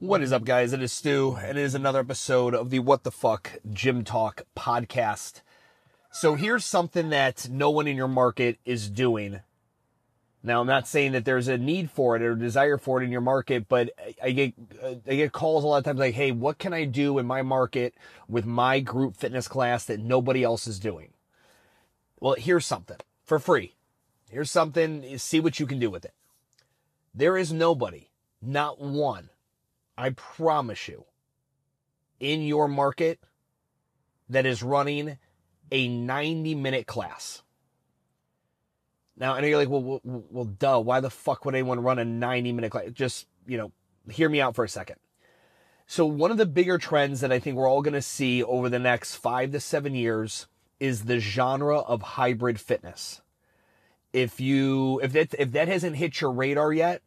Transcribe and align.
What 0.00 0.22
is 0.22 0.32
up, 0.32 0.44
guys? 0.44 0.72
It 0.72 0.82
is 0.82 0.92
Stu, 0.92 1.36
and 1.40 1.56
it 1.56 1.62
is 1.62 1.76
another 1.76 2.00
episode 2.00 2.52
of 2.52 2.70
the 2.70 2.80
What 2.80 3.04
the 3.04 3.12
Fuck 3.12 3.60
Gym 3.72 4.02
Talk 4.02 4.42
podcast. 4.56 5.40
So 6.10 6.34
here's 6.34 6.64
something 6.64 7.10
that 7.10 7.48
no 7.48 7.70
one 7.70 7.86
in 7.86 7.96
your 7.96 8.08
market 8.08 8.58
is 8.64 8.90
doing. 8.90 9.40
Now, 10.42 10.60
I'm 10.60 10.66
not 10.66 10.88
saying 10.88 11.12
that 11.12 11.24
there's 11.24 11.46
a 11.46 11.56
need 11.56 11.92
for 11.92 12.16
it 12.16 12.22
or 12.22 12.34
desire 12.34 12.76
for 12.76 13.00
it 13.00 13.04
in 13.04 13.12
your 13.12 13.20
market, 13.20 13.68
but 13.68 13.90
I 14.20 14.32
get 14.32 14.54
uh, 14.82 14.96
I 15.06 15.14
get 15.14 15.32
calls 15.32 15.62
a 15.62 15.68
lot 15.68 15.78
of 15.78 15.84
times 15.84 16.00
like, 16.00 16.14
"Hey, 16.14 16.32
what 16.32 16.58
can 16.58 16.74
I 16.74 16.86
do 16.86 17.18
in 17.18 17.24
my 17.24 17.42
market 17.42 17.94
with 18.28 18.44
my 18.44 18.80
group 18.80 19.16
fitness 19.16 19.46
class 19.46 19.84
that 19.84 20.00
nobody 20.00 20.42
else 20.42 20.66
is 20.66 20.80
doing?" 20.80 21.12
Well, 22.18 22.34
here's 22.36 22.66
something 22.66 22.98
for 23.22 23.38
free. 23.38 23.76
Here's 24.28 24.50
something. 24.50 25.18
See 25.18 25.38
what 25.38 25.60
you 25.60 25.66
can 25.66 25.78
do 25.78 25.88
with 25.88 26.04
it. 26.04 26.14
There 27.14 27.38
is 27.38 27.52
nobody, 27.52 28.10
not 28.42 28.80
one 28.80 29.30
I 29.96 30.10
promise 30.10 30.88
you, 30.88 31.04
in 32.20 32.42
your 32.42 32.68
market 32.68 33.20
that 34.28 34.46
is 34.46 34.62
running 34.62 35.18
a 35.70 35.88
90 35.88 36.54
minute 36.54 36.86
class. 36.86 37.42
Now, 39.16 39.38
know 39.38 39.46
you're 39.46 39.58
like, 39.58 39.68
well, 39.68 39.82
well, 39.82 40.00
well, 40.02 40.44
duh, 40.44 40.80
why 40.80 41.00
the 41.00 41.10
fuck 41.10 41.44
would 41.44 41.54
anyone 41.54 41.80
run 41.80 41.98
a 41.98 42.04
90 42.04 42.52
minute 42.52 42.70
class? 42.70 42.90
Just, 42.92 43.26
you 43.46 43.56
know, 43.56 43.72
hear 44.10 44.28
me 44.28 44.40
out 44.40 44.54
for 44.54 44.64
a 44.64 44.68
second. 44.68 44.96
So 45.86 46.06
one 46.06 46.30
of 46.30 46.38
the 46.38 46.46
bigger 46.46 46.78
trends 46.78 47.20
that 47.20 47.30
I 47.30 47.38
think 47.38 47.56
we're 47.56 47.68
all 47.68 47.82
going 47.82 47.94
to 47.94 48.02
see 48.02 48.42
over 48.42 48.68
the 48.68 48.78
next 48.78 49.16
five 49.16 49.52
to 49.52 49.60
seven 49.60 49.94
years 49.94 50.46
is 50.80 51.04
the 51.04 51.20
genre 51.20 51.78
of 51.78 52.02
hybrid 52.02 52.58
fitness. 52.58 53.20
If 54.12 54.40
you, 54.40 55.00
if 55.02 55.12
that, 55.12 55.34
if 55.38 55.52
that 55.52 55.68
hasn't 55.68 55.96
hit 55.96 56.20
your 56.20 56.32
radar 56.32 56.72
yet, 56.72 57.02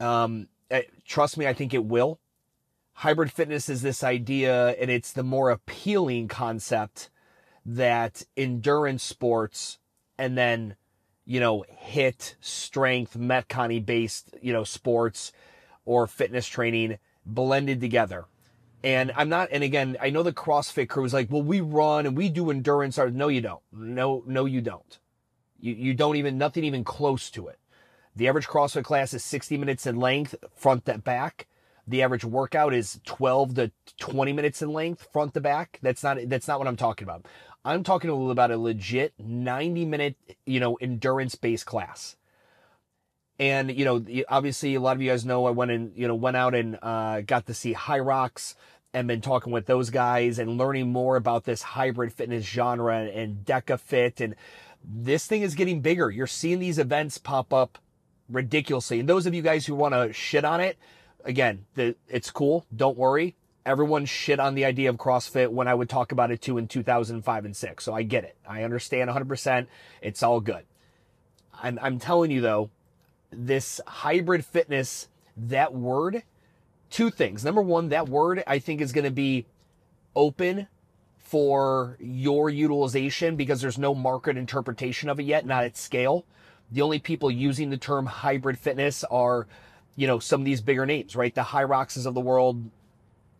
um, 0.00 0.48
Uh, 0.70 0.80
trust 1.04 1.38
me, 1.38 1.46
I 1.46 1.52
think 1.54 1.72
it 1.72 1.84
will. 1.84 2.20
Hybrid 2.92 3.30
fitness 3.30 3.68
is 3.68 3.82
this 3.82 4.02
idea, 4.02 4.70
and 4.70 4.90
it's 4.90 5.12
the 5.12 5.22
more 5.22 5.50
appealing 5.50 6.28
concept 6.28 7.10
that 7.64 8.24
endurance 8.36 9.02
sports 9.02 9.78
and 10.18 10.36
then, 10.36 10.74
you 11.24 11.38
know, 11.38 11.64
hit 11.68 12.34
strength, 12.40 13.16
Metcon 13.16 13.84
based, 13.86 14.36
you 14.42 14.52
know, 14.52 14.64
sports 14.64 15.32
or 15.84 16.06
fitness 16.06 16.46
training 16.46 16.98
blended 17.24 17.80
together. 17.80 18.24
And 18.82 19.12
I'm 19.16 19.28
not, 19.28 19.48
and 19.52 19.62
again, 19.62 19.96
I 20.00 20.10
know 20.10 20.22
the 20.22 20.32
CrossFit 20.32 20.88
crew 20.88 21.04
is 21.04 21.12
like, 21.12 21.30
well, 21.30 21.42
we 21.42 21.60
run 21.60 22.06
and 22.06 22.16
we 22.16 22.28
do 22.28 22.50
endurance. 22.50 22.98
No, 22.98 23.28
you 23.28 23.40
don't. 23.40 23.62
No, 23.72 24.22
no, 24.26 24.44
you 24.44 24.60
don't. 24.60 24.98
You, 25.60 25.74
you 25.74 25.94
don't 25.94 26.16
even, 26.16 26.38
nothing 26.38 26.64
even 26.64 26.84
close 26.84 27.30
to 27.30 27.48
it. 27.48 27.58
The 28.18 28.26
average 28.26 28.48
CrossFit 28.48 28.82
class 28.82 29.14
is 29.14 29.22
60 29.22 29.56
minutes 29.58 29.86
in 29.86 29.94
length, 29.94 30.34
front 30.56 30.86
to 30.86 30.98
back. 30.98 31.46
The 31.86 32.02
average 32.02 32.24
workout 32.24 32.74
is 32.74 32.98
12 33.04 33.54
to 33.54 33.70
20 34.00 34.32
minutes 34.32 34.60
in 34.60 34.72
length, 34.72 35.06
front 35.12 35.34
to 35.34 35.40
back. 35.40 35.78
That's 35.82 36.02
not 36.02 36.18
that's 36.26 36.48
not 36.48 36.58
what 36.58 36.66
I'm 36.66 36.76
talking 36.76 37.04
about. 37.06 37.26
I'm 37.64 37.84
talking 37.84 38.10
a 38.10 38.12
little 38.14 38.32
about 38.32 38.50
a 38.50 38.58
legit 38.58 39.14
90 39.20 39.84
minute, 39.84 40.16
you 40.46 40.58
know, 40.58 40.74
endurance 40.80 41.36
based 41.36 41.66
class. 41.66 42.16
And 43.38 43.70
you 43.70 43.84
know, 43.84 44.04
obviously, 44.28 44.74
a 44.74 44.80
lot 44.80 44.96
of 44.96 45.02
you 45.02 45.10
guys 45.10 45.24
know 45.24 45.46
I 45.46 45.50
went 45.50 45.70
and 45.70 45.92
you 45.94 46.08
know 46.08 46.16
went 46.16 46.36
out 46.36 46.56
and 46.56 46.76
uh, 46.82 47.20
got 47.20 47.46
to 47.46 47.54
see 47.54 47.72
Hyrox 47.72 48.56
and 48.92 49.06
been 49.06 49.20
talking 49.20 49.52
with 49.52 49.66
those 49.66 49.90
guys 49.90 50.40
and 50.40 50.58
learning 50.58 50.90
more 50.90 51.14
about 51.14 51.44
this 51.44 51.62
hybrid 51.62 52.12
fitness 52.12 52.44
genre 52.44 52.98
and 52.98 53.44
DEKA 53.44 53.78
FIT 53.78 54.20
and 54.20 54.34
this 54.84 55.26
thing 55.28 55.42
is 55.42 55.54
getting 55.54 55.82
bigger. 55.82 56.10
You're 56.10 56.26
seeing 56.26 56.58
these 56.58 56.80
events 56.80 57.16
pop 57.18 57.52
up 57.52 57.78
ridiculously. 58.28 59.00
And 59.00 59.08
those 59.08 59.26
of 59.26 59.34
you 59.34 59.42
guys 59.42 59.66
who 59.66 59.74
want 59.74 59.94
to 59.94 60.12
shit 60.12 60.44
on 60.44 60.60
it, 60.60 60.78
again, 61.24 61.64
the, 61.74 61.96
it's 62.08 62.30
cool. 62.30 62.64
Don't 62.74 62.96
worry. 62.96 63.36
Everyone 63.66 64.06
shit 64.06 64.40
on 64.40 64.54
the 64.54 64.64
idea 64.64 64.88
of 64.88 64.96
CrossFit 64.96 65.50
when 65.50 65.68
I 65.68 65.74
would 65.74 65.88
talk 65.88 66.12
about 66.12 66.30
it 66.30 66.40
too 66.40 66.58
in 66.58 66.68
2005 66.68 67.44
and 67.44 67.56
6. 67.56 67.84
So 67.84 67.92
I 67.92 68.02
get 68.02 68.24
it. 68.24 68.36
I 68.48 68.62
understand 68.62 69.10
100%. 69.10 69.66
It's 70.00 70.22
all 70.22 70.40
good. 70.40 70.64
I'm, 71.52 71.78
I'm 71.82 71.98
telling 71.98 72.30
you 72.30 72.40
though, 72.40 72.70
this 73.30 73.80
hybrid 73.86 74.44
fitness, 74.44 75.08
that 75.36 75.74
word, 75.74 76.22
two 76.90 77.10
things. 77.10 77.44
Number 77.44 77.60
one, 77.60 77.90
that 77.90 78.08
word 78.08 78.42
I 78.46 78.58
think 78.58 78.80
is 78.80 78.92
going 78.92 79.04
to 79.04 79.10
be 79.10 79.46
open 80.16 80.66
for 81.16 81.98
your 82.00 82.48
utilization 82.48 83.36
because 83.36 83.60
there's 83.60 83.76
no 83.76 83.94
market 83.94 84.38
interpretation 84.38 85.10
of 85.10 85.20
it 85.20 85.24
yet, 85.24 85.44
not 85.44 85.64
at 85.64 85.76
scale. 85.76 86.24
The 86.70 86.82
only 86.82 86.98
people 86.98 87.30
using 87.30 87.70
the 87.70 87.76
term 87.76 88.06
hybrid 88.06 88.58
fitness 88.58 89.04
are, 89.04 89.46
you 89.96 90.06
know, 90.06 90.18
some 90.18 90.40
of 90.40 90.44
these 90.44 90.60
bigger 90.60 90.86
names, 90.86 91.16
right? 91.16 91.34
The 91.34 91.42
Hyroxes 91.42 92.06
of 92.06 92.14
the 92.14 92.20
world, 92.20 92.70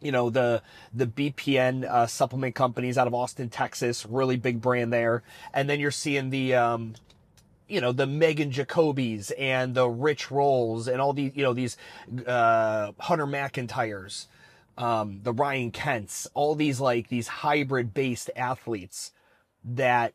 you 0.00 0.12
know, 0.12 0.30
the, 0.30 0.62
the 0.94 1.06
BPN, 1.06 1.84
uh, 1.84 2.06
supplement 2.06 2.54
companies 2.54 2.96
out 2.96 3.06
of 3.06 3.14
Austin, 3.14 3.50
Texas, 3.50 4.06
really 4.06 4.36
big 4.36 4.60
brand 4.60 4.92
there. 4.92 5.22
And 5.52 5.68
then 5.68 5.80
you're 5.80 5.90
seeing 5.90 6.30
the, 6.30 6.54
um, 6.54 6.94
you 7.68 7.80
know, 7.80 7.92
the 7.92 8.06
Megan 8.06 8.50
Jacobys 8.50 9.30
and 9.38 9.74
the 9.74 9.88
Rich 9.88 10.30
Rolls 10.30 10.88
and 10.88 11.00
all 11.00 11.12
these, 11.12 11.32
you 11.34 11.42
know, 11.42 11.52
these, 11.52 11.76
uh, 12.26 12.92
Hunter 12.98 13.26
McIntyres, 13.26 14.26
um, 14.78 15.20
the 15.22 15.32
Ryan 15.32 15.70
Kents, 15.70 16.28
all 16.34 16.54
these 16.54 16.80
like 16.80 17.08
these 17.08 17.28
hybrid 17.28 17.92
based 17.92 18.30
athletes 18.36 19.12
that 19.64 20.14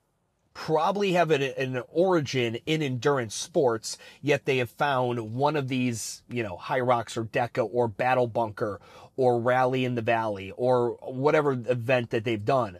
probably 0.54 1.14
have 1.14 1.32
an, 1.32 1.42
an, 1.42 1.82
origin 1.90 2.58
in 2.66 2.82
endurance 2.82 3.34
sports, 3.34 3.98
yet 4.22 4.46
they 4.46 4.58
have 4.58 4.70
found 4.70 5.34
one 5.34 5.56
of 5.56 5.68
these, 5.68 6.22
you 6.30 6.44
know, 6.44 6.58
Hyrox 6.58 7.18
or 7.18 7.24
DEKA 7.26 7.68
or 7.72 7.88
Battle 7.88 8.28
Bunker 8.28 8.80
or 9.16 9.40
Rally 9.40 9.86
in 9.86 9.96
the 9.96 10.02
Valley 10.02 10.52
or 10.56 10.92
whatever 11.02 11.54
event 11.54 12.12
that 12.12 12.24
they've 12.24 12.44
done. 12.44 12.80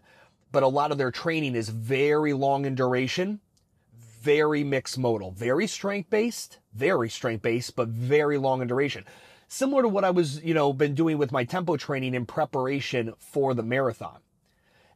But 0.52 0.64
a 0.64 0.68
lot 0.68 0.92
of 0.92 0.98
their 0.98 1.12
training 1.12 1.56
is 1.56 1.70
very 1.70 2.34
long 2.34 2.66
in 2.66 2.76
duration, 2.76 3.40
very 4.22 4.64
mixed 4.64 4.98
modal, 4.98 5.32
very 5.32 5.68
strength 5.68 6.10
based, 6.10 6.60
very 6.74 7.10
strength 7.10 7.42
based, 7.42 7.76
but 7.76 7.88
very 7.88 8.38
long 8.38 8.62
in 8.62 8.68
duration. 8.68 9.04
Similar 9.48 9.84
to 9.84 9.90
what 9.90 10.04
I 10.04 10.12
was, 10.12 10.44
you 10.44 10.54
know, 10.54 10.74
been 10.74 10.96
doing 10.96 11.18
with 11.18 11.32
my 11.32 11.44
tempo 11.44 11.78
training 11.78 12.14
in 12.14 12.26
preparation 12.26 13.14
for 13.18 13.54
the 13.54 13.64
marathon. 13.64 14.20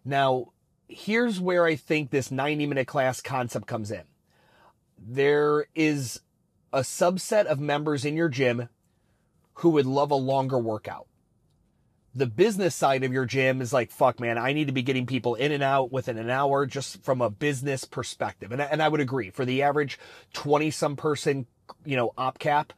Now, 0.05 0.53
here's 0.87 1.39
where 1.39 1.65
I 1.65 1.75
think 1.75 2.09
this 2.09 2.31
90 2.31 2.65
minute 2.65 2.87
class 2.87 3.21
concept 3.21 3.67
comes 3.67 3.91
in. 3.91 4.03
There 4.97 5.67
is 5.75 6.21
a 6.73 6.79
subset 6.79 7.45
of 7.45 7.59
members 7.59 8.05
in 8.05 8.15
your 8.15 8.29
gym 8.29 8.69
who 9.55 9.69
would 9.71 9.85
love 9.85 10.11
a 10.11 10.15
longer 10.15 10.57
workout. 10.57 11.07
The 12.15 12.25
business 12.25 12.73
side 12.73 13.03
of 13.03 13.13
your 13.13 13.25
gym 13.25 13.61
is 13.61 13.71
like, 13.71 13.91
fuck, 13.91 14.19
man, 14.19 14.37
I 14.39 14.53
need 14.53 14.67
to 14.67 14.73
be 14.73 14.81
getting 14.81 15.05
people 15.05 15.35
in 15.35 15.51
and 15.51 15.61
out 15.61 15.91
within 15.91 16.17
an 16.17 16.31
hour 16.31 16.65
just 16.65 17.03
from 17.03 17.21
a 17.21 17.29
business 17.29 17.85
perspective. 17.85 18.51
And, 18.51 18.61
and 18.61 18.81
I 18.81 18.87
would 18.87 19.01
agree 19.01 19.29
for 19.29 19.45
the 19.45 19.61
average 19.61 19.99
20 20.33 20.71
some 20.71 20.95
person, 20.95 21.45
you 21.85 21.95
know, 21.95 22.13
op 22.17 22.39
cap. 22.39 22.73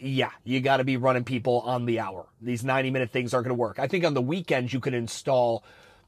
Yeah, 0.00 0.30
you 0.44 0.60
got 0.60 0.76
to 0.76 0.84
be 0.84 0.96
running 0.96 1.24
people 1.24 1.60
on 1.60 1.84
the 1.84 2.00
hour. 2.00 2.26
These 2.40 2.64
90 2.64 2.90
minute 2.90 3.10
things 3.10 3.34
aren't 3.34 3.46
going 3.46 3.56
to 3.56 3.60
work. 3.60 3.78
I 3.78 3.88
think 3.88 4.04
on 4.04 4.14
the 4.14 4.22
weekends 4.22 4.72
you 4.72 4.80
can 4.80 4.94
install 4.94 5.64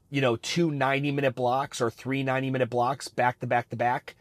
you 0.09 0.21
know, 0.21 0.35
two 0.37 0.71
90 0.71 1.11
minute 1.11 1.35
blocks 1.35 1.81
or 1.81 1.89
three 1.89 2.23
90 2.23 2.49
minute 2.51 2.69
blocks 2.69 3.07
back 3.07 3.39
to 3.39 3.47
back 3.47 3.69
to 3.69 3.75
back. 3.75 4.15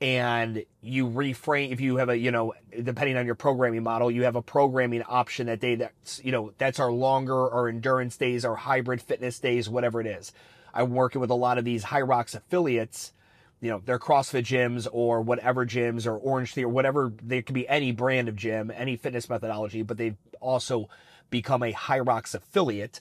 And 0.00 0.64
you 0.82 1.08
reframe, 1.08 1.70
if 1.72 1.80
you 1.80 1.96
have 1.96 2.08
a, 2.08 2.18
you 2.18 2.30
know, 2.30 2.52
depending 2.82 3.16
on 3.16 3.26
your 3.26 3.36
programming 3.36 3.82
model, 3.82 4.10
you 4.10 4.24
have 4.24 4.36
a 4.36 4.42
programming 4.42 5.02
option 5.02 5.46
that 5.46 5.60
day 5.60 5.76
that's, 5.76 6.22
you 6.22 6.32
know, 6.32 6.52
that's 6.58 6.78
our 6.78 6.92
longer 6.92 7.34
or 7.34 7.68
endurance 7.68 8.16
days 8.16 8.44
or 8.44 8.56
hybrid 8.56 9.00
fitness 9.00 9.38
days, 9.38 9.68
whatever 9.68 10.00
it 10.00 10.06
is. 10.06 10.32
I'm 10.74 10.90
working 10.90 11.20
with 11.20 11.30
a 11.30 11.34
lot 11.34 11.56
of 11.56 11.64
these 11.64 11.84
Hyrox 11.84 12.34
affiliates, 12.34 13.12
you 13.60 13.70
know, 13.70 13.80
they're 13.84 13.98
CrossFit 13.98 14.42
gyms 14.42 14.86
or 14.92 15.22
whatever 15.22 15.64
gyms 15.64 16.06
or 16.06 16.16
Orange 16.18 16.52
Theory, 16.52 16.70
whatever, 16.70 17.12
there 17.22 17.40
could 17.40 17.54
be 17.54 17.66
any 17.66 17.92
brand 17.92 18.28
of 18.28 18.36
gym, 18.36 18.70
any 18.74 18.96
fitness 18.96 19.30
methodology, 19.30 19.82
but 19.82 19.96
they've 19.96 20.18
also 20.40 20.88
become 21.30 21.62
a 21.62 21.72
Hyrox 21.72 22.34
affiliate 22.34 23.00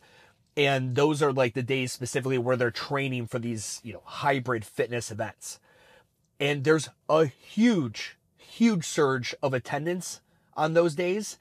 and 0.56 0.96
those 0.96 1.22
are 1.22 1.34
like 1.34 1.54
the 1.54 1.64
days 1.64 1.92
specifically 1.92 2.38
where 2.38 2.56
they're 2.56 2.72
training 2.72 3.28
for 3.28 3.40
these, 3.40 3.82
you 3.84 3.94
know, 3.94 4.04
hybrid 4.06 4.64
fitness 4.66 5.12
events. 5.12 5.60
And 6.40 6.64
there's 6.64 6.90
a 7.10 7.26
huge, 7.26 8.18
huge 8.38 8.86
surge 8.86 9.34
of 9.42 9.54
attendance 9.54 10.22
on 10.56 10.74
those 10.74 10.96
days. 10.96 11.40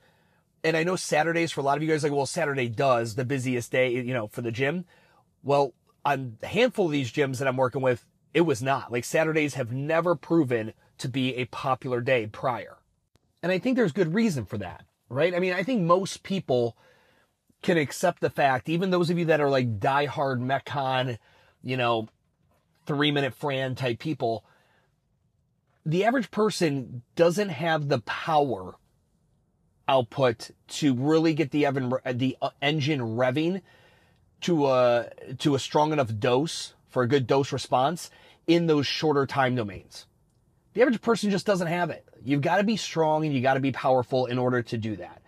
And 0.65 0.77
I 0.77 0.85
know 0.85 0.97
Saturdays 0.97 1.53
for 1.53 1.61
a 1.61 1.65
lot 1.65 1.77
of 1.77 1.83
you 1.83 1.89
guys 1.89 2.03
like, 2.03 2.13
well, 2.13 2.27
Saturday 2.27 2.69
does 2.69 3.15
the 3.15 3.25
busiest 3.25 3.73
day, 3.73 3.91
you 3.91 4.15
know, 4.15 4.29
for 4.29 4.43
the 4.43 4.53
gym. 4.53 4.85
Well, 5.43 5.75
on 6.05 6.39
a 6.43 6.47
handful 6.47 6.87
of 6.87 6.93
these 6.93 7.13
gyms 7.13 7.39
that 7.39 7.49
I'm 7.49 7.57
working 7.57 7.83
with, 7.83 8.07
it 8.33 8.43
was 8.43 8.63
not. 8.63 8.91
Like 8.91 9.05
Saturdays 9.05 9.55
have 9.55 9.73
never 9.73 10.15
proven 10.15 10.73
to 10.99 11.09
be 11.09 11.35
a 11.37 11.47
popular 11.47 12.01
day 12.01 12.27
prior. 12.27 12.79
And 13.43 13.51
I 13.51 13.59
think 13.59 13.77
there's 13.77 13.93
good 13.93 14.15
reason 14.15 14.47
for 14.47 14.57
that, 14.59 14.85
right? 15.09 15.35
I 15.35 15.41
mean, 15.41 15.53
I 15.53 15.65
think 15.65 15.83
most 15.83 16.23
people 16.23 16.77
can 17.63 17.79
accept 17.79 18.21
the 18.21 18.31
fact, 18.31 18.69
even 18.69 18.91
those 18.91 19.11
of 19.11 19.19
you 19.19 19.27
that 19.27 19.41
are 19.41 19.51
like 19.51 19.79
diehard 19.79 20.41
Metcon, 20.41 21.19
you 21.63 21.77
know, 21.77 22.09
three 22.87 23.11
minute 23.11 23.35
Fran 23.35 23.75
type 23.75 23.99
people, 23.99 24.45
the 25.87 26.05
average 26.05 26.31
person 26.31 27.03
doesn't 27.17 27.49
have 27.49 27.89
the 27.89 28.01
power 28.01 28.75
output 29.89 30.51
to 30.69 30.95
really 30.95 31.35
get 31.35 31.51
the, 31.51 31.67
oven, 31.67 31.93
the 32.13 32.37
uh, 32.41 32.51
engine 32.61 33.01
revving 33.01 33.63
to 34.43 34.67
a, 34.67 35.11
to 35.39 35.55
a 35.55 35.59
strong 35.59 35.93
enough 35.93 36.13
dose 36.19 36.75
for 36.89 37.03
a 37.03 37.09
good 37.09 37.27
dose 37.27 37.53
response 37.53 38.11
in 38.47 38.67
those 38.67 38.87
shorter 38.87 39.27
time 39.27 39.55
domains. 39.55 40.07
The 40.75 40.83
average 40.83 41.01
person 41.01 41.31
just 41.31 41.47
doesn't 41.47 41.67
have 41.67 41.91
it. 41.91 42.05
You've 42.25 42.41
got 42.41 42.57
to 42.57 42.65
be 42.65 42.77
strong 42.77 43.25
and 43.25 43.35
you 43.35 43.41
got 43.41 43.55
to 43.55 43.61
be 43.61 43.73
powerful 43.73 44.27
in 44.27 44.39
order 44.39 44.63
to 44.63 44.79
do 44.79 44.97
that. 44.97 45.22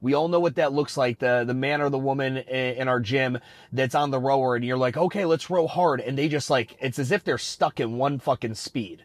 We 0.00 0.14
all 0.14 0.28
know 0.28 0.40
what 0.40 0.56
that 0.56 0.72
looks 0.72 0.96
like. 0.96 1.18
The, 1.18 1.44
the 1.46 1.54
man 1.54 1.80
or 1.80 1.90
the 1.90 1.98
woman 1.98 2.38
in 2.38 2.88
our 2.88 3.00
gym 3.00 3.38
that's 3.72 3.94
on 3.94 4.10
the 4.10 4.18
rower 4.18 4.56
and 4.56 4.64
you're 4.64 4.78
like, 4.78 4.96
okay, 4.96 5.24
let's 5.24 5.50
row 5.50 5.66
hard. 5.66 6.00
And 6.00 6.16
they 6.16 6.28
just 6.28 6.48
like, 6.48 6.76
it's 6.80 6.98
as 6.98 7.12
if 7.12 7.22
they're 7.22 7.38
stuck 7.38 7.80
in 7.80 7.98
one 7.98 8.18
fucking 8.18 8.54
speed. 8.54 9.04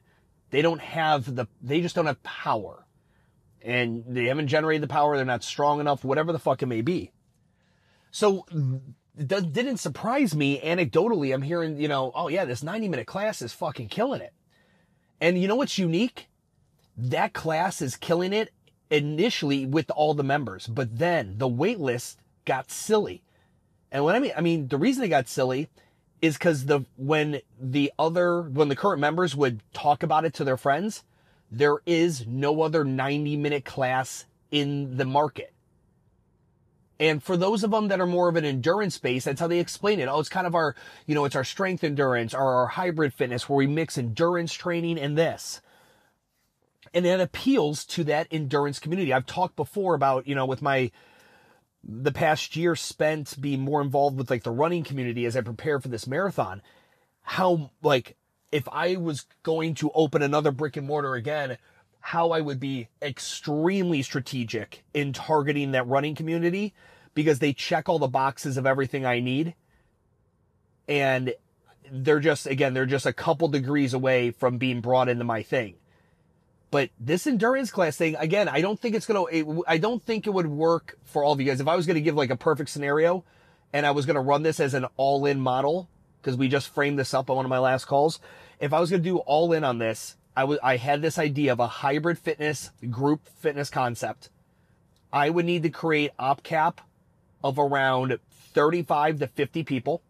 They 0.51 0.62
don't 0.62 0.81
have 0.81 1.36
the, 1.36 1.47
they 1.62 1.81
just 1.81 1.95
don't 1.95 2.06
have 2.06 2.24
power 2.24 2.86
and 3.62 4.03
they 4.07 4.25
haven't 4.25 4.47
generated 4.47 4.83
the 4.83 4.88
power. 4.88 5.18
They're 5.18 5.25
not 5.25 5.44
strong 5.44 5.80
enough, 5.80 6.06
whatever 6.06 6.31
the 6.31 6.39
fuck 6.39 6.62
it 6.62 6.68
may 6.68 6.81
be. 6.81 7.12
So 8.12 8.45
it 9.18 9.27
didn't 9.27 9.77
surprise 9.77 10.36
me 10.36 10.62
anecdotally. 10.62 11.33
I'm 11.33 11.42
hearing, 11.42 11.77
you 11.77 11.88
know, 11.88 12.12
oh 12.15 12.30
yeah, 12.30 12.45
this 12.45 12.63
90 12.63 12.88
minute 12.88 13.07
class 13.07 13.42
is 13.42 13.51
fucking 13.51 13.89
killing 13.89 14.21
it. 14.21 14.33
And 15.19 15.42
you 15.42 15.47
know 15.47 15.56
what's 15.56 15.77
unique? 15.77 16.27
That 16.95 17.33
class 17.33 17.81
is 17.81 17.97
killing 17.97 18.31
it 18.31 18.51
initially 18.95 19.65
with 19.65 19.92
all 19.92 20.13
the 20.13 20.24
members, 20.24 20.68
but 20.68 20.97
then 20.97 21.36
the 21.38 21.47
wait 21.47 21.80
list 21.80 22.19
got 22.45 22.71
silly. 22.71 23.24
And 23.92 24.03
what 24.03 24.15
I 24.15 24.19
mean, 24.19 24.31
I 24.36 24.42
mean, 24.42 24.68
the 24.68 24.77
reason 24.77 25.01
they 25.01 25.09
got 25.09 25.27
silly 25.27 25.69
is 26.21 26.36
because 26.36 26.65
the, 26.65 26.86
when 26.95 27.42
the 27.59 27.92
other, 28.00 28.42
when 28.42 28.69
the 28.69 28.75
current 28.75 29.01
members 29.01 29.36
would 29.36 29.62
talk 29.74 30.01
about 30.01 30.25
it 30.25 30.33
to 30.36 30.44
their 30.44 30.57
friends, 30.57 31.03
there 31.51 31.77
is 31.86 32.25
no 32.25 32.62
other 32.62 32.83
90 32.83 33.38
minute 33.38 33.65
class 33.65 34.25
in 34.51 34.97
the 34.97 35.06
market. 35.06 35.51
And 36.97 37.21
for 37.21 37.36
those 37.36 37.65
of 37.65 37.71
them 37.71 37.89
that 37.89 38.00
are 38.00 38.07
more 38.07 38.30
of 38.30 38.38
an 38.38 38.45
endurance 38.45 38.97
base, 38.97 39.25
that's 39.25 39.42
how 39.42 39.47
they 39.47 39.59
explain 39.59 40.00
it. 40.00 40.07
Oh, 40.07 40.19
it's 40.21 40.30
kind 40.30 40.47
of 40.47 40.56
our, 40.56 40.75
you 41.06 41.13
know, 41.13 41.25
it's 41.25 41.36
our 41.36 41.44
strength 41.44 41.83
endurance 41.83 42.33
or 42.33 42.53
our 42.53 42.68
hybrid 42.68 43.13
fitness 43.13 43.50
where 43.50 43.57
we 43.57 43.68
mix 43.68 43.97
endurance 43.97 44.53
training 44.53 44.97
and 44.97 45.18
this 45.18 45.62
and 46.95 47.06
it 47.06 47.19
appeals 47.19 47.86
to 47.86 48.06
that 48.06 48.27
endurance 48.31 48.80
community. 48.80 49.13
I've 49.13 49.25
talked 49.25 49.57
before 49.57 49.94
about, 49.94 50.27
you 50.27 50.33
know, 50.33 50.45
with 50.45 50.62
my 50.62 50.92
the 51.83 52.12
past 52.12 52.56
year 52.56 52.75
spent 52.75 53.39
being 53.39 53.62
more 53.62 53.81
involved 53.81 54.18
with 54.18 54.31
like 54.31 54.42
the 54.42 54.50
running 54.50 54.83
community 54.83 55.25
as 55.25 55.38
I 55.38 55.42
prepare 55.42 55.80
for 55.80 55.89
this 55.89 56.07
marathon, 56.07 56.63
how 57.21 57.69
like 57.83 58.15
if 58.51 58.68
I 58.71 58.95
was 58.95 59.25
going 59.44 59.75
to 59.75 59.92
open 59.94 60.21
another 60.21 60.51
brick 60.51 60.77
and 60.77 60.88
mortar 60.88 61.15
again, 61.15 61.57
how 62.00 62.31
I 62.31 62.39
would 62.39 62.59
be 62.59 62.88
extremely 63.01 64.01
strategic 64.01 64.83
in 64.94 65.12
targeting 65.12 65.71
that 65.71 65.88
running 65.88 66.15
community 66.15 66.74
because 67.13 67.39
they 67.39 67.51
check 67.51 67.89
all 67.89 68.00
the 68.00 68.07
boxes 68.07 68.57
of 68.57 68.65
everything 68.65 69.06
I 69.06 69.19
need. 69.19 69.53
And 70.88 71.33
they're 71.92 72.19
just, 72.19 72.47
again, 72.47 72.74
they're 72.74 72.86
just 72.86 73.06
a 73.06 73.13
couple 73.13 73.47
degrees 73.47 73.94
away 73.94 74.31
from 74.31 74.57
being 74.57 74.81
brought 74.81 75.09
into 75.09 75.24
my 75.24 75.44
thing. 75.44 75.75
But 76.72 76.90
this 77.00 77.28
endurance 77.28 77.72
class 77.72 77.96
thing, 77.96 78.16
again, 78.18 78.50
I 78.50 78.62
don't 78.62 78.80
think 78.80 78.96
it's 78.96 79.06
gonna. 79.06 79.26
It, 79.26 79.46
I 79.68 79.78
don't 79.78 80.04
think 80.04 80.28
it 80.28 80.32
would 80.32 80.48
work 80.48 80.98
for 81.04 81.24
all 81.24 81.34
of 81.34 81.40
you 81.40 81.46
guys. 81.46 81.62
If 81.62 81.68
I 81.68 81.76
was 81.76 81.86
gonna 81.86 82.02
give 82.02 82.16
like 82.16 82.32
a 82.32 82.36
perfect 82.36 82.70
scenario, 82.70 83.24
and 83.72 83.86
I 83.86 83.92
was 83.92 84.06
gonna 84.06 84.22
run 84.22 84.44
this 84.44 84.60
as 84.60 84.74
an 84.74 84.86
all-in 84.98 85.40
model, 85.40 85.88
because 86.22 86.38
we 86.38 86.48
just 86.48 86.70
framed 86.70 86.98
this 87.00 87.14
up 87.14 87.30
on 87.30 87.38
one 87.38 87.46
of 87.46 87.50
my 87.50 87.60
last 87.60 87.86
calls. 87.86 88.20
If 88.60 88.74
I 88.74 88.80
was 88.80 88.90
gonna 88.90 89.04
do 89.04 89.18
all 89.20 89.54
in 89.54 89.64
on 89.64 89.78
this, 89.78 90.16
I 90.36 90.44
was 90.44 90.60
I 90.64 90.78
had 90.78 91.02
this 91.02 91.18
idea 91.18 91.54
of 91.54 91.60
a 91.60 91.68
hybrid 91.68 92.20
fitness 92.20 92.72
group 92.90 93.28
fitness 93.40 93.70
concept. 93.70 94.30
I 95.14 95.30
would 95.30 95.46
need 95.46 95.64
to 95.64 95.70
create 95.70 96.12
op 96.20 96.44
cap 96.44 96.82
of 97.44 97.58
around 97.58 98.18
35 98.54 99.20
to 99.20 99.28
50 99.28 99.64
people, 99.64 100.02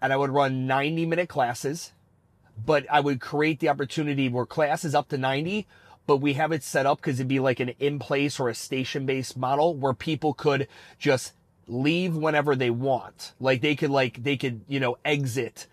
and 0.00 0.12
I 0.12 0.16
would 0.16 0.30
run 0.30 0.66
90 0.66 1.06
minute 1.06 1.28
classes 1.28 1.92
but 2.64 2.86
I 2.90 3.00
would 3.00 3.20
create 3.20 3.60
the 3.60 3.68
opportunity 3.68 4.28
where 4.28 4.46
class 4.46 4.84
is 4.84 4.94
up 4.94 5.08
to 5.08 5.18
90, 5.18 5.66
but 6.06 6.18
we 6.18 6.34
have 6.34 6.52
it 6.52 6.62
set 6.62 6.86
up 6.86 6.98
because 6.98 7.18
it'd 7.18 7.28
be 7.28 7.40
like 7.40 7.60
an 7.60 7.70
in 7.78 7.98
place 7.98 8.38
or 8.38 8.48
a 8.48 8.54
station 8.54 9.06
based 9.06 9.36
model 9.36 9.74
where 9.74 9.92
people 9.92 10.34
could 10.34 10.68
just 10.98 11.32
leave 11.66 12.16
whenever 12.16 12.54
they 12.54 12.70
want. 12.70 13.32
Like 13.40 13.60
they 13.60 13.74
could 13.74 13.90
like, 13.90 14.22
they 14.22 14.36
could, 14.36 14.62
you 14.68 14.80
know, 14.80 14.96
exit 15.04 15.66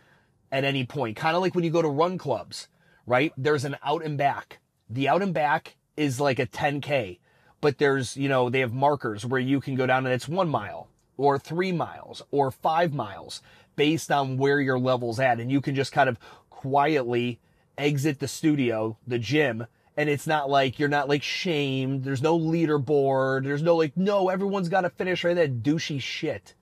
at 0.52 0.64
any 0.64 0.86
point. 0.86 1.18
Kind 1.18 1.36
of 1.36 1.42
like 1.42 1.56
when 1.56 1.64
you 1.64 1.70
go 1.70 1.82
to 1.82 1.88
run 1.88 2.18
clubs, 2.18 2.68
right? 3.06 3.32
There's 3.38 3.66
an 3.66 3.78
out 3.84 4.04
and 4.04 4.18
back. 4.18 4.60
The 4.90 5.08
out 5.08 5.22
and 5.22 5.34
back 5.34 5.76
is 5.96 6.20
like 6.20 6.40
a 6.40 6.48
10K, 6.48 7.20
but 7.62 7.78
there's, 7.78 8.18
you 8.18 8.28
know, 8.28 8.50
they 8.50 8.60
have 8.60 8.74
markers 8.74 9.26
where 9.26 9.40
you 9.40 9.62
can 9.62 9.76
go 9.76 9.86
down 9.86 10.06
and 10.06 10.14
it's 10.14 10.28
one 10.28 10.50
mile 10.50 10.88
or 11.18 11.38
three 11.38 11.72
miles 11.72 12.24
or 12.32 12.52
five 12.52 12.94
miles 12.94 13.42
based 13.76 14.12
on 14.12 14.38
where 14.38 14.60
your 14.60 14.80
level's 14.80 15.20
at. 15.20 15.40
And 15.40 15.52
you 15.52 15.62
can 15.62 15.76
just 15.76 15.92
kind 15.92 16.10
of 16.10 16.18
quietly 16.64 17.42
exit 17.78 18.20
the 18.20 18.28
studio, 18.28 18.98
the 19.06 19.20
gym, 19.20 19.66
and 19.98 20.10
it's 20.10 20.26
not 20.26 20.50
like 20.50 20.80
you're 20.80 20.88
not 20.88 21.10
like 21.10 21.22
shamed. 21.22 22.06
There's 22.06 22.22
no 22.22 22.40
leaderboard. 22.40 23.44
There's 23.44 23.62
no 23.62 23.76
like, 23.76 23.98
no, 23.98 24.30
everyone's 24.30 24.70
got 24.70 24.82
to 24.82 24.90
finish 24.90 25.26
right 25.26 25.36
that 25.36 25.62
douchey 25.62 26.02
shit. 26.02 26.56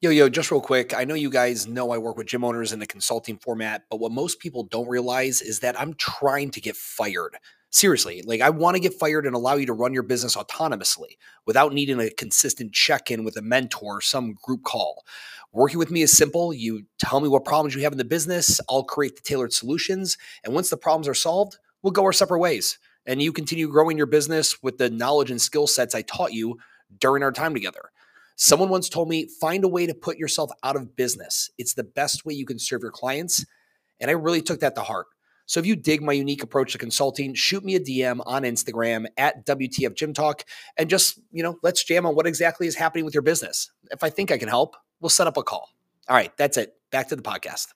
Yo, 0.00 0.10
yo, 0.10 0.28
just 0.28 0.50
real 0.50 0.60
quick. 0.60 0.94
I 0.94 1.04
know 1.04 1.14
you 1.14 1.28
guys 1.28 1.66
know 1.66 1.90
I 1.90 1.98
work 1.98 2.16
with 2.16 2.28
gym 2.28 2.44
owners 2.44 2.72
in 2.72 2.78
the 2.78 2.86
consulting 2.86 3.36
format, 3.36 3.82
but 3.90 3.98
what 3.98 4.12
most 4.12 4.38
people 4.38 4.62
don't 4.62 4.88
realize 4.88 5.42
is 5.42 5.58
that 5.60 5.78
I'm 5.78 5.94
trying 5.94 6.52
to 6.52 6.60
get 6.60 6.76
fired. 6.76 7.36
Seriously, 7.72 8.22
like 8.22 8.40
I 8.40 8.50
want 8.50 8.76
to 8.76 8.80
get 8.80 8.94
fired 8.94 9.26
and 9.26 9.34
allow 9.34 9.54
you 9.54 9.66
to 9.66 9.72
run 9.72 9.92
your 9.92 10.02
business 10.02 10.36
autonomously 10.36 11.18
without 11.46 11.72
needing 11.72 12.00
a 12.00 12.10
consistent 12.10 12.72
check 12.72 13.10
in 13.10 13.24
with 13.24 13.36
a 13.36 13.42
mentor 13.42 13.98
or 13.98 14.00
some 14.00 14.36
group 14.42 14.64
call. 14.64 15.04
Working 15.52 15.78
with 15.78 15.90
me 15.90 16.02
is 16.02 16.16
simple. 16.16 16.54
You 16.54 16.84
tell 16.98 17.20
me 17.20 17.28
what 17.28 17.44
problems 17.44 17.74
you 17.74 17.82
have 17.82 17.92
in 17.92 17.98
the 17.98 18.04
business, 18.04 18.60
I'll 18.68 18.84
create 18.84 19.16
the 19.16 19.22
tailored 19.22 19.52
solutions. 19.52 20.16
And 20.44 20.54
once 20.54 20.70
the 20.70 20.76
problems 20.76 21.08
are 21.08 21.14
solved, 21.14 21.58
we'll 21.82 21.90
go 21.90 22.04
our 22.04 22.12
separate 22.12 22.38
ways. 22.38 22.78
And 23.06 23.20
you 23.20 23.32
continue 23.32 23.68
growing 23.68 23.96
your 23.96 24.06
business 24.06 24.62
with 24.62 24.78
the 24.78 24.90
knowledge 24.90 25.30
and 25.30 25.40
skill 25.40 25.66
sets 25.66 25.94
I 25.94 26.02
taught 26.02 26.32
you 26.32 26.58
during 26.98 27.22
our 27.22 27.32
time 27.32 27.54
together. 27.54 27.90
Someone 28.36 28.68
once 28.68 28.88
told 28.88 29.08
me, 29.08 29.28
find 29.40 29.64
a 29.64 29.68
way 29.68 29.86
to 29.86 29.94
put 29.94 30.18
yourself 30.18 30.50
out 30.62 30.76
of 30.76 30.96
business. 30.96 31.50
It's 31.58 31.74
the 31.74 31.84
best 31.84 32.24
way 32.24 32.34
you 32.34 32.46
can 32.46 32.58
serve 32.58 32.82
your 32.82 32.92
clients. 32.92 33.44
And 33.98 34.10
I 34.10 34.14
really 34.14 34.42
took 34.42 34.60
that 34.60 34.76
to 34.76 34.82
heart. 34.82 35.06
So 35.46 35.58
if 35.58 35.66
you 35.66 35.74
dig 35.74 36.00
my 36.00 36.12
unique 36.12 36.44
approach 36.44 36.72
to 36.72 36.78
consulting, 36.78 37.34
shoot 37.34 37.64
me 37.64 37.74
a 37.74 37.80
DM 37.80 38.20
on 38.24 38.42
Instagram 38.44 39.06
at 39.16 39.44
WTF 39.46 39.96
Gym 39.96 40.14
Talk 40.14 40.44
and 40.78 40.88
just, 40.88 41.18
you 41.32 41.42
know, 41.42 41.58
let's 41.64 41.82
jam 41.82 42.06
on 42.06 42.14
what 42.14 42.28
exactly 42.28 42.68
is 42.68 42.76
happening 42.76 43.04
with 43.04 43.14
your 43.14 43.22
business. 43.22 43.70
If 43.90 44.04
I 44.04 44.10
think 44.10 44.30
I 44.30 44.38
can 44.38 44.48
help, 44.48 44.76
we'll 45.00 45.10
set 45.10 45.26
up 45.26 45.36
a 45.36 45.42
call. 45.42 45.70
All 46.08 46.16
right, 46.16 46.36
that's 46.36 46.56
it. 46.56 46.74
Back 46.90 47.08
to 47.08 47.16
the 47.16 47.22
podcast. 47.22 47.68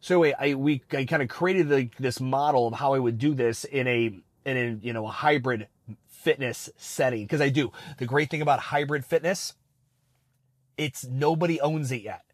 So 0.00 0.24
I, 0.24 0.34
I 0.38 0.54
we 0.54 0.82
I 0.92 1.04
kind 1.04 1.22
of 1.22 1.28
created 1.28 1.70
like 1.70 1.96
this 1.96 2.20
model 2.20 2.66
of 2.66 2.74
how 2.74 2.94
I 2.94 2.98
would 2.98 3.18
do 3.18 3.34
this 3.34 3.64
in 3.64 3.86
a 3.86 4.18
in 4.44 4.56
a 4.56 4.78
you 4.86 4.92
know 4.92 5.06
a 5.06 5.10
hybrid 5.10 5.68
fitness 6.06 6.70
setting 6.76 7.24
because 7.24 7.40
I 7.40 7.48
do. 7.48 7.72
The 7.98 8.06
great 8.06 8.30
thing 8.30 8.42
about 8.42 8.58
hybrid 8.58 9.04
fitness, 9.04 9.54
it's 10.76 11.04
nobody 11.04 11.60
owns 11.60 11.90
it 11.92 12.02
yet 12.02 12.24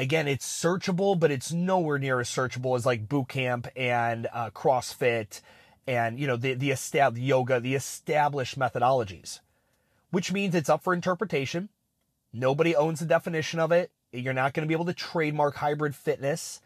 again, 0.00 0.26
it's 0.26 0.46
searchable, 0.46 1.18
but 1.18 1.30
it's 1.30 1.52
nowhere 1.52 1.98
near 1.98 2.20
as 2.20 2.28
searchable 2.28 2.76
as 2.76 2.86
like 2.86 3.08
boot 3.08 3.28
camp 3.28 3.68
and 3.76 4.26
uh, 4.32 4.50
CrossFit 4.50 5.42
and 5.86 6.18
you 6.18 6.26
know 6.26 6.36
the 6.36 6.54
the 6.54 6.70
established 6.70 7.24
yoga, 7.24 7.60
the 7.60 7.74
established 7.74 8.58
methodologies, 8.58 9.40
which 10.10 10.32
means 10.32 10.54
it's 10.54 10.68
up 10.68 10.82
for 10.82 10.94
interpretation. 10.94 11.68
Nobody 12.32 12.74
owns 12.76 13.00
the 13.00 13.06
definition 13.06 13.60
of 13.60 13.72
it. 13.72 13.90
You're 14.12 14.32
not 14.32 14.54
going 14.54 14.64
to 14.64 14.68
be 14.68 14.74
able 14.74 14.86
to 14.86 14.94
trademark 14.94 15.56
hybrid 15.56 15.94
fitness. 15.94 16.60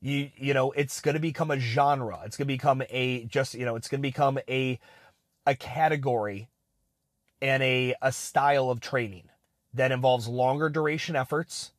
You 0.00 0.30
you 0.36 0.54
know 0.54 0.70
it's 0.72 1.00
going 1.00 1.14
to 1.14 1.20
become 1.20 1.50
a 1.50 1.58
genre. 1.58 2.20
It's 2.24 2.36
going 2.36 2.46
to 2.46 2.54
become 2.54 2.82
a 2.90 3.24
just 3.24 3.54
you 3.54 3.64
know 3.64 3.76
it's 3.76 3.88
going 3.88 4.00
to 4.00 4.08
become 4.08 4.38
a 4.48 4.78
a 5.46 5.54
category 5.54 6.48
and 7.42 7.62
a 7.62 7.94
a 8.00 8.12
style 8.12 8.70
of 8.70 8.80
training 8.80 9.24
that 9.74 9.92
involves 9.92 10.28
longer 10.28 10.68
duration 10.68 11.16
efforts 11.16 11.72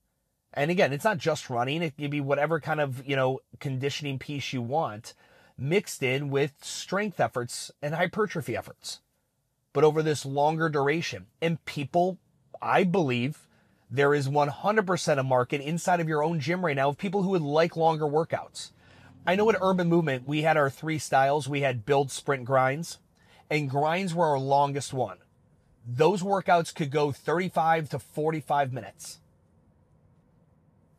and 0.53 0.71
again, 0.71 0.93
it's 0.93 1.03
not 1.03 1.17
just 1.17 1.49
running, 1.49 1.83
it 1.83 1.95
can 1.97 2.09
be 2.09 2.21
whatever 2.21 2.59
kind 2.59 2.79
of, 2.79 3.05
you 3.07 3.15
know, 3.15 3.39
conditioning 3.59 4.17
piece 4.17 4.51
you 4.51 4.61
want 4.61 5.13
mixed 5.57 6.01
in 6.01 6.29
with 6.29 6.53
strength 6.61 7.19
efforts 7.19 7.69
and 7.81 7.93
hypertrophy 7.93 8.55
efforts. 8.55 9.01
But 9.73 9.83
over 9.83 10.01
this 10.01 10.25
longer 10.25 10.69
duration. 10.69 11.27
And 11.41 11.63
people, 11.65 12.17
I 12.61 12.83
believe, 12.83 13.47
there 13.89 14.13
is 14.13 14.27
100% 14.27 15.17
a 15.17 15.23
market 15.23 15.61
inside 15.61 15.99
of 15.99 16.07
your 16.07 16.23
own 16.23 16.39
gym 16.39 16.65
right 16.65 16.75
now 16.75 16.89
of 16.89 16.97
people 16.97 17.23
who 17.23 17.29
would 17.29 17.41
like 17.41 17.75
longer 17.75 18.05
workouts. 18.05 18.71
I 19.25 19.35
know 19.35 19.49
at 19.49 19.57
Urban 19.61 19.87
Movement, 19.87 20.27
we 20.27 20.43
had 20.43 20.57
our 20.57 20.69
three 20.69 20.99
styles. 20.99 21.47
We 21.47 21.61
had 21.61 21.85
build, 21.85 22.11
sprint, 22.11 22.45
grinds, 22.45 22.99
and 23.49 23.69
grinds 23.69 24.13
were 24.13 24.27
our 24.27 24.39
longest 24.39 24.93
one. 24.93 25.17
Those 25.87 26.21
workouts 26.21 26.73
could 26.73 26.91
go 26.91 27.11
35 27.11 27.89
to 27.89 27.99
45 27.99 28.73
minutes. 28.73 29.19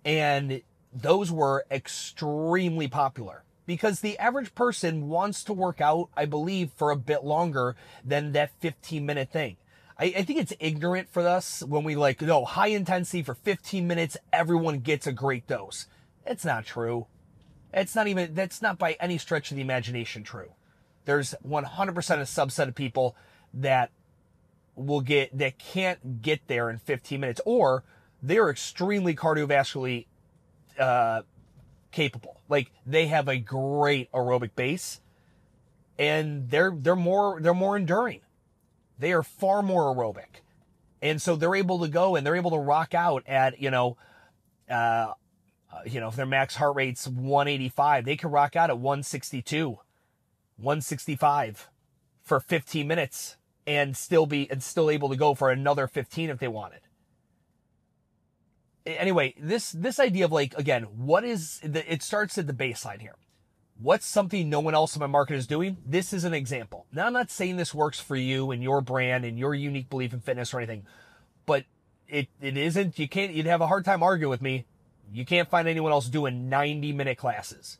And 0.05 0.63
those 0.93 1.31
were 1.31 1.65
extremely 1.71 2.89
popular 2.89 3.45
because 3.71 4.01
the 4.01 4.19
average 4.19 4.53
person 4.57 5.09
wants 5.09 5.45
to 5.45 5.53
work 5.53 5.81
out, 5.81 6.09
I 6.17 6.25
believe, 6.25 6.73
for 6.75 6.91
a 6.91 6.97
bit 6.97 7.23
longer 7.23 7.77
than 8.05 8.33
that 8.33 8.51
15 8.59 9.07
minute 9.07 9.31
thing. 9.31 9.59
I, 9.97 10.07
I 10.07 10.23
think 10.25 10.41
it's 10.41 10.53
ignorant 10.59 11.09
for 11.09 11.25
us 11.25 11.63
when 11.63 11.85
we 11.85 11.95
like, 11.95 12.21
no, 12.21 12.45
high 12.45 12.71
intensity 12.71 13.23
for 13.23 13.37
15 13.37 13.87
minutes, 13.87 14.17
everyone 14.33 14.81
gets 14.81 15.07
a 15.07 15.13
great 15.13 15.47
dose. 15.47 15.87
It's 16.27 16.45
not 16.45 16.67
true. 16.67 17.07
It's 17.73 17.95
not 17.95 18.09
even, 18.09 18.35
that's 18.35 18.61
not 18.61 18.77
by 18.77 18.97
any 18.99 19.19
stretch 19.19 19.53
of 19.53 19.57
the 19.57 19.63
imagination 19.63 20.25
true. 20.25 20.53
There's 21.05 21.37
100% 21.47 21.65
a 21.69 22.23
subset 22.23 22.67
of 22.67 22.75
people 22.75 23.15
that 23.55 23.93
will 24.75 25.01
get, 25.01 25.39
that 25.39 25.61
can't 25.61 26.23
get 26.23 26.41
there 26.49 26.71
in 26.71 26.79
15 26.79 27.21
minutes 27.21 27.41
or 27.45 27.85
they're 28.21 28.51
extremely 28.51 29.15
cardiovascularly, 29.15 30.07
uh, 30.77 31.23
capable. 31.91 32.41
Like 32.49 32.71
they 32.87 33.07
have 33.07 33.29
a 33.29 33.39
great 33.39 34.11
aerobic 34.13 34.55
base 34.55 35.01
and 35.99 36.49
they're, 36.49 36.73
they're 36.75 36.97
more, 36.97 37.41
they're 37.41 37.55
more 37.55 37.77
enduring. 37.77 38.21
They 38.99 39.13
are 39.13 39.23
far 39.23 39.63
more 39.63 39.95
aerobic. 39.95 40.43
And 41.03 41.21
so 41.21 41.37
they're 41.37 41.55
able 41.55 41.79
to 41.81 41.89
go 41.89 42.17
and 42.17 42.27
they're 42.27 42.37
able 42.37 42.51
to 42.51 42.59
rock 42.59 42.95
out 42.95 43.23
at, 43.27 43.61
you 43.61 43.71
know, 43.71 43.97
uh, 44.69 45.13
you 45.87 46.01
know, 46.01 46.09
if 46.09 46.17
their 46.17 46.27
max 46.27 46.57
heart 46.57 46.77
rate's 46.77 47.07
185, 47.07 48.05
they 48.05 48.17
can 48.17 48.31
rock 48.31 48.57
out 48.57 48.71
at 48.71 48.79
162, 48.79 49.79
165 50.57 51.71
for 52.23 52.41
15 52.41 52.87
minutes 52.87 53.37
and 53.67 53.97
still 53.97 54.27
be, 54.27 54.51
and 54.51 54.63
still 54.63 54.91
able 54.91 55.09
to 55.09 55.17
go 55.17 55.35
for 55.35 55.51
another 55.51 55.87
15 55.87 56.31
if 56.31 56.39
they 56.39 56.49
wanted 56.49 56.81
anyway, 58.99 59.35
this 59.39 59.73
this 59.73 59.99
idea 59.99 60.25
of 60.25 60.33
like 60.33 60.57
again, 60.57 60.85
what 60.85 61.25
is 61.25 61.61
the, 61.63 61.91
it 61.93 62.03
starts 62.03 62.39
at 62.39 62.47
the 62.47 62.53
baseline 62.53 63.01
here. 63.01 63.17
What's 63.81 64.07
something 64.07 64.51
no 64.51 64.61
one 64.61 64.75
else 64.75 64.95
in 64.95 65.01
my 65.01 65.07
market 65.07 65.37
is 65.37 65.47
doing? 65.47 65.79
This 65.87 66.13
is 66.13 66.25
an 66.25 66.35
example. 66.35 66.87
Now 66.93 67.07
I'm 67.07 67.15
not 67.15 67.31
saying 67.31 67.57
this 67.57 67.75
works 67.75 67.99
for 67.99 68.17
you 68.17 68.51
and 68.51 68.63
your 68.63 68.83
brand 68.83 69.25
and 69.25 69.39
your 69.39 69.55
unique 69.55 69.89
belief 69.89 70.13
in 70.13 70.21
fitness 70.21 70.53
or 70.53 70.59
anything, 70.59 70.85
but 71.47 71.65
it 72.09 72.29
it 72.41 72.57
isn't. 72.57 72.99
You 72.99 73.09
can't. 73.09 73.33
You'd 73.33 73.47
have 73.47 73.63
a 73.63 73.67
hard 73.67 73.85
time 73.85 74.03
arguing 74.03 74.31
with 74.31 74.43
me. 74.43 74.67
You 75.13 75.25
can't 75.25 75.49
find 75.49 75.67
anyone 75.67 75.93
else 75.93 76.09
doing 76.09 76.49
90 76.49 76.93
minute 76.93 77.19
classes. 77.19 77.79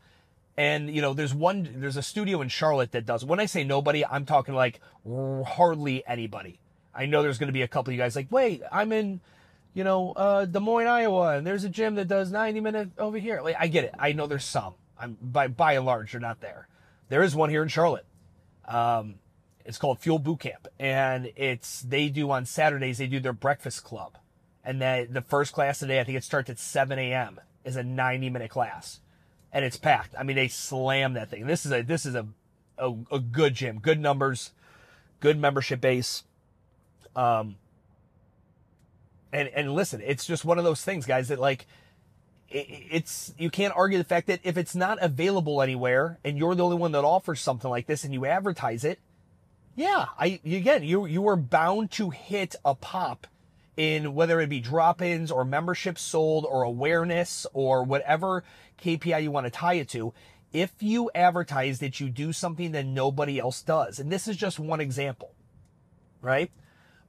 And 0.57 0.95
you 0.95 1.01
know, 1.01 1.15
there's 1.15 1.35
one, 1.35 1.69
there's 1.77 1.97
a 1.97 2.03
studio 2.03 2.43
in 2.43 2.49
Charlotte 2.49 2.93
that 2.93 3.07
does. 3.07 3.25
When 3.25 3.41
I 3.41 3.47
say 3.47 3.65
nobody, 3.65 4.05
I'm 4.05 4.27
talking 4.27 4.55
like 4.55 4.81
hardly 5.47 6.07
anybody. 6.07 6.59
I 6.95 7.07
know 7.07 7.23
there's 7.23 7.39
going 7.39 7.49
to 7.49 7.53
be 7.53 7.63
a 7.63 7.69
couple 7.69 7.91
of 7.91 7.95
you 7.95 8.03
guys 8.03 8.17
like, 8.17 8.27
wait, 8.31 8.63
I'm 8.71 8.93
in 8.93 9.21
you 9.75 9.85
know, 9.85 10.13
uh, 10.13 10.45
Des 10.45 10.61
Moines, 10.61 10.87
Iowa, 10.87 11.37
and 11.37 11.47
there's 11.47 11.65
a 11.65 11.69
gym 11.69 11.95
that 11.95 12.09
does 12.09 12.33
90 12.33 12.61
minutes 12.61 12.91
over 12.99 13.19
here. 13.19 13.41
Like, 13.43 13.57
I 13.59 13.69
get 13.69 13.85
it. 13.85 13.95
I 13.99 14.13
know 14.13 14.27
there's 14.27 14.45
some. 14.45 14.75
I'm 14.99 15.17
by 15.21 15.49
by 15.49 15.75
and 15.75 15.87
large, 15.87 16.13
they're 16.13 16.21
not 16.21 16.41
there. 16.41 16.69
There 17.09 17.23
is 17.23 17.35
one 17.35 17.51
here 17.51 17.63
in 17.63 17.69
Charlotte. 17.69 18.05
Um, 18.67 19.17
it's 19.65 19.79
called 19.79 20.01
Fuel 20.01 20.19
Boot 20.19 20.41
Camp, 20.41 20.69
and 20.79 21.33
it's 21.37 21.83
they 21.83 22.09
do 22.09 22.31
on 22.31 22.45
Saturdays. 22.45 22.99
They 22.99 23.07
do 23.07 23.21
their 23.21 23.33
breakfast 23.33 23.85
club, 23.85 24.19
and 24.65 24.81
then 24.81 25.13
the 25.13 25.23
first 25.23 25.53
class 25.53 25.79
today, 25.79 26.01
I 26.01 26.05
think 26.05 26.19
it 26.19 26.25
starts 26.25 26.51
at 26.51 26.59
7 26.59 26.99
a.m. 26.99 27.41
is 27.65 27.77
a 27.77 27.83
90 27.83 28.31
minute 28.31 28.51
class, 28.51 29.01
and 29.53 29.65
it's 29.65 29.77
packed. 29.77 30.15
I 30.19 30.23
mean, 30.23 30.37
they 30.37 30.49
slam 30.49 31.15
that 31.15 31.31
thing. 31.31 31.47
This 31.47 31.65
is 31.65 31.73
a 31.73 31.83
this 31.83 32.05
is 32.05 32.15
a 32.15 32.27
a, 32.77 32.95
a 33.13 33.19
good 33.19 33.55
gym, 33.55 33.79
good 33.79 34.01
numbers, 34.01 34.53
good 35.21 35.39
membership 35.39 35.81
base. 35.81 36.25
Um, 37.15 37.57
and 39.33 39.49
and 39.49 39.75
listen, 39.75 40.01
it's 40.05 40.27
just 40.27 40.45
one 40.45 40.59
of 40.59 40.65
those 40.65 40.83
things, 40.83 41.07
guys, 41.07 41.29
that 41.29 41.39
like 41.39 41.67
it's 42.49 43.33
you 43.39 43.49
can't 43.49 43.75
argue 43.77 43.99
the 43.99 44.05
fact 44.05 44.27
that 44.27 44.41
if 44.43 44.57
it's 44.57 44.75
not 44.75 44.99
available 45.01 45.63
anywhere 45.63 46.19
and 46.25 46.37
you're 46.37 46.55
the 46.55 46.65
only 46.65 46.77
one 46.77 46.93
that 46.93 47.05
offers 47.05 47.41
something 47.41 47.71
like 47.71 47.87
this 47.87 48.03
and 48.03 48.13
you 48.13 48.27
advertise 48.27 48.85
it, 48.85 48.99
yeah, 49.77 50.07
I 50.19 50.41
again 50.45 50.83
you 50.83 51.07
you 51.07 51.27
are 51.29 51.37
bound 51.37 51.91
to 51.93 52.11
hit 52.11 52.57
a 52.65 52.75
pop 52.75 53.27
in 53.77 54.15
whether 54.15 54.41
it 54.41 54.49
be 54.49 54.61
drop-ins 54.61 55.31
or 55.31 55.45
memberships 55.45 56.03
sold 56.03 56.45
or 56.45 56.63
awareness 56.63 57.47
or 57.53 57.85
whatever 57.85 58.45
KPI 58.83 59.23
you 59.23 59.31
want 59.31 59.47
to 59.47 59.51
tie 59.51 59.75
it 59.75 59.89
to. 59.91 60.13
If 60.53 60.73
you 60.81 61.11
advertise 61.15 61.79
that 61.79 62.01
you 62.01 62.11
do 62.11 62.33
something 62.33 62.73
that 62.73 62.85
nobody 62.85 63.39
else 63.39 63.63
does, 63.63 64.01
and 64.01 64.11
this 64.11 64.27
is 64.27 64.37
just 64.37 64.59
one 64.59 64.81
example, 64.81 65.33
right? 66.21 66.51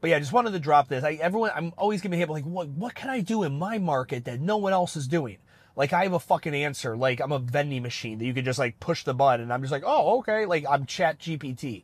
But 0.01 0.09
yeah, 0.09 0.17
I 0.17 0.19
just 0.19 0.33
wanted 0.33 0.51
to 0.51 0.59
drop 0.59 0.87
this. 0.87 1.03
I, 1.03 1.13
everyone, 1.13 1.51
I'm 1.55 1.73
always 1.77 2.01
gonna 2.01 2.15
be 2.15 2.21
able 2.21 2.35
like, 2.35 2.43
what, 2.43 2.67
what 2.69 2.95
can 2.95 3.09
I 3.09 3.21
do 3.21 3.43
in 3.43 3.57
my 3.57 3.77
market 3.77 4.25
that 4.25 4.41
no 4.41 4.57
one 4.57 4.73
else 4.73 4.95
is 4.95 5.07
doing? 5.07 5.37
Like 5.75 5.93
I 5.93 6.03
have 6.03 6.13
a 6.13 6.19
fucking 6.19 6.53
answer. 6.53 6.97
Like 6.97 7.21
I'm 7.21 7.31
a 7.31 7.39
vending 7.39 7.83
machine 7.83 8.17
that 8.17 8.25
you 8.25 8.33
can 8.33 8.43
just 8.43 8.59
like 8.59 8.79
push 8.79 9.03
the 9.03 9.13
button 9.13 9.43
and 9.43 9.53
I'm 9.53 9.61
just 9.61 9.71
like, 9.71 9.83
oh, 9.85 10.19
okay. 10.19 10.45
Like 10.45 10.65
I'm 10.69 10.85
chat 10.85 11.19
GPT. 11.19 11.83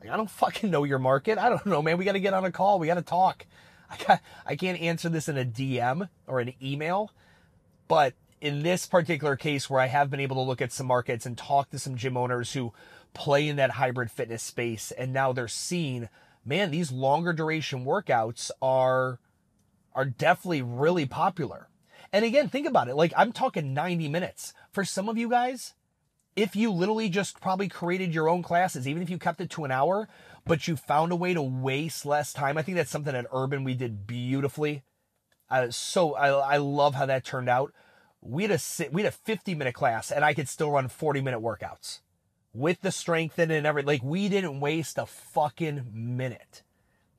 Like 0.00 0.10
I 0.10 0.16
don't 0.16 0.30
fucking 0.30 0.70
know 0.70 0.84
your 0.84 0.98
market. 0.98 1.38
I 1.38 1.48
don't 1.48 1.66
know, 1.66 1.82
man. 1.82 1.98
We 1.98 2.04
got 2.04 2.12
to 2.12 2.20
get 2.20 2.34
on 2.34 2.44
a 2.44 2.52
call. 2.52 2.78
We 2.78 2.86
got 2.86 2.94
to 2.94 3.02
talk. 3.02 3.44
I 3.90 3.96
got, 4.04 4.20
I 4.46 4.56
can't 4.56 4.80
answer 4.80 5.08
this 5.08 5.28
in 5.28 5.38
a 5.38 5.44
DM 5.44 6.08
or 6.26 6.40
an 6.40 6.52
email, 6.62 7.10
but 7.88 8.14
in 8.40 8.62
this 8.62 8.86
particular 8.86 9.34
case 9.34 9.68
where 9.68 9.80
I 9.80 9.86
have 9.86 10.10
been 10.10 10.20
able 10.20 10.36
to 10.36 10.42
look 10.42 10.60
at 10.60 10.72
some 10.72 10.86
markets 10.86 11.26
and 11.26 11.36
talk 11.36 11.70
to 11.70 11.78
some 11.78 11.96
gym 11.96 12.16
owners 12.16 12.52
who 12.52 12.72
play 13.14 13.48
in 13.48 13.56
that 13.56 13.72
hybrid 13.72 14.10
fitness 14.10 14.42
space 14.42 14.92
and 14.92 15.12
now 15.12 15.32
they're 15.32 15.48
seeing 15.48 16.08
man, 16.48 16.70
these 16.70 16.90
longer 16.90 17.32
duration 17.32 17.84
workouts 17.84 18.50
are 18.62 19.20
are 19.94 20.04
definitely 20.04 20.62
really 20.62 21.06
popular. 21.06 21.68
And 22.12 22.24
again, 22.24 22.48
think 22.48 22.66
about 22.66 22.88
it. 22.88 22.96
Like 22.96 23.12
I'm 23.16 23.32
talking 23.32 23.74
90 23.74 24.08
minutes. 24.08 24.54
For 24.72 24.84
some 24.84 25.08
of 25.08 25.18
you 25.18 25.28
guys, 25.28 25.74
if 26.36 26.56
you 26.56 26.70
literally 26.70 27.08
just 27.08 27.40
probably 27.40 27.68
created 27.68 28.14
your 28.14 28.28
own 28.28 28.42
classes, 28.42 28.88
even 28.88 29.02
if 29.02 29.10
you 29.10 29.18
kept 29.18 29.40
it 29.40 29.50
to 29.50 29.64
an 29.64 29.70
hour, 29.70 30.08
but 30.46 30.66
you 30.66 30.76
found 30.76 31.12
a 31.12 31.16
way 31.16 31.34
to 31.34 31.42
waste 31.42 32.06
less 32.06 32.32
time. 32.32 32.56
I 32.56 32.62
think 32.62 32.76
that's 32.76 32.90
something 32.90 33.14
at 33.14 33.26
Urban 33.32 33.64
we 33.64 33.74
did 33.74 34.06
beautifully. 34.06 34.84
Uh, 35.50 35.70
so 35.70 36.14
I, 36.14 36.54
I 36.54 36.56
love 36.58 36.94
how 36.94 37.06
that 37.06 37.24
turned 37.24 37.48
out. 37.48 37.72
We 38.20 38.44
had 38.44 38.52
a 38.52 38.60
we 38.90 39.02
had 39.02 39.12
a 39.12 39.16
50 39.16 39.54
minute 39.54 39.74
class, 39.74 40.10
and 40.10 40.24
I 40.24 40.34
could 40.34 40.48
still 40.48 40.70
run 40.70 40.88
40 40.88 41.20
minute 41.20 41.40
workouts 41.40 42.00
with 42.58 42.80
the 42.80 42.90
strength 42.90 43.38
in 43.38 43.50
it 43.50 43.58
and 43.58 43.66
everything. 43.66 43.86
Like 43.86 44.02
we 44.02 44.28
didn't 44.28 44.60
waste 44.60 44.98
a 44.98 45.06
fucking 45.06 45.90
minute. 45.92 46.62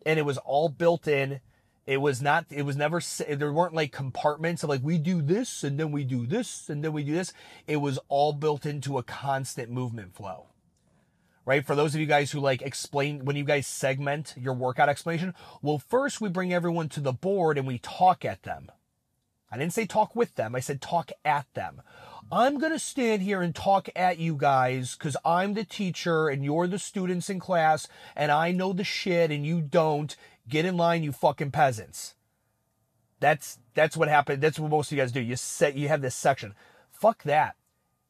And 0.05 0.19
it 0.19 0.23
was 0.23 0.37
all 0.39 0.69
built 0.69 1.07
in. 1.07 1.39
It 1.87 2.01
was 2.01 2.21
not, 2.21 2.45
it 2.51 2.63
was 2.63 2.75
never, 2.75 3.01
there 3.27 3.51
weren't 3.51 3.73
like 3.73 3.91
compartments 3.91 4.61
of 4.61 4.69
like, 4.69 4.83
we 4.83 4.97
do 4.97 5.21
this 5.21 5.63
and 5.63 5.79
then 5.79 5.91
we 5.91 6.03
do 6.03 6.27
this 6.27 6.69
and 6.69 6.83
then 6.83 6.93
we 6.93 7.03
do 7.03 7.13
this. 7.13 7.33
It 7.67 7.77
was 7.77 7.97
all 8.09 8.33
built 8.33 8.65
into 8.65 8.97
a 8.97 9.03
constant 9.03 9.71
movement 9.71 10.13
flow. 10.13 10.47
Right? 11.45 11.65
For 11.65 11.75
those 11.75 11.95
of 11.95 12.01
you 12.01 12.05
guys 12.05 12.31
who 12.31 12.39
like 12.39 12.61
explain, 12.61 13.25
when 13.25 13.35
you 13.35 13.43
guys 13.43 13.65
segment 13.65 14.35
your 14.37 14.53
workout 14.53 14.89
explanation, 14.89 15.33
well, 15.63 15.79
first 15.79 16.21
we 16.21 16.29
bring 16.29 16.53
everyone 16.53 16.89
to 16.89 16.99
the 16.99 17.13
board 17.13 17.57
and 17.57 17.65
we 17.65 17.79
talk 17.79 18.23
at 18.23 18.43
them. 18.43 18.71
I 19.51 19.57
didn't 19.57 19.73
say 19.73 19.87
talk 19.87 20.15
with 20.15 20.35
them. 20.35 20.53
I 20.53 20.59
said 20.59 20.81
talk 20.81 21.11
at 21.25 21.51
them. 21.55 21.81
I'm 22.31 22.59
going 22.59 22.71
to 22.71 22.79
stand 22.79 23.23
here 23.23 23.41
and 23.41 23.55
talk 23.55 23.89
at 23.95 24.19
you 24.19 24.35
guys 24.35 24.95
because 24.95 25.17
I'm 25.25 25.55
the 25.55 25.63
teacher 25.63 26.29
and 26.29 26.45
you're 26.45 26.67
the 26.67 26.77
students 26.77 27.27
in 27.27 27.39
class 27.39 27.87
and 28.15 28.31
I 28.31 28.51
know 28.51 28.71
the 28.71 28.83
shit 28.83 29.31
and 29.31 29.45
you 29.45 29.61
don't. 29.61 30.15
Get 30.47 30.65
in 30.65 30.77
line, 30.77 31.01
you 31.03 31.11
fucking 31.11 31.51
peasants. 31.51 32.15
That's, 33.19 33.57
that's 33.73 33.97
what 33.97 34.09
happened. 34.09 34.43
That's 34.43 34.59
what 34.59 34.69
most 34.69 34.91
of 34.91 34.97
you 34.97 35.03
guys 35.03 35.11
do. 35.11 35.21
You 35.21 35.35
set, 35.35 35.75
you 35.75 35.87
have 35.87 36.01
this 36.01 36.15
section. 36.15 36.53
Fuck 36.91 37.23
that. 37.23 37.55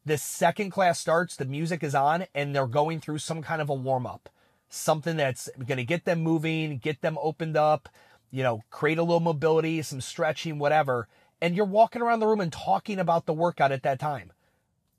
The 0.05 0.17
second 0.17 0.71
class 0.71 0.99
starts, 0.99 1.37
the 1.37 1.45
music 1.45 1.81
is 1.81 1.95
on 1.95 2.25
and 2.35 2.53
they're 2.53 2.67
going 2.67 2.99
through 2.99 3.19
some 3.19 3.41
kind 3.41 3.61
of 3.61 3.69
a 3.69 3.73
warm 3.73 4.05
up. 4.05 4.27
Something 4.67 5.15
that's 5.15 5.49
going 5.57 5.77
to 5.77 5.85
get 5.85 6.03
them 6.03 6.21
moving, 6.21 6.77
get 6.77 7.01
them 7.01 7.17
opened 7.21 7.55
up, 7.55 7.87
you 8.31 8.43
know, 8.43 8.63
create 8.69 8.97
a 8.97 9.03
little 9.03 9.21
mobility, 9.21 9.81
some 9.81 10.01
stretching, 10.01 10.59
whatever 10.59 11.07
and 11.41 11.55
you're 11.55 11.65
walking 11.65 12.01
around 12.01 12.19
the 12.19 12.27
room 12.27 12.41
and 12.41 12.51
talking 12.51 12.99
about 12.99 13.25
the 13.25 13.33
workout 13.33 13.71
at 13.71 13.83
that 13.83 13.99
time. 13.99 14.31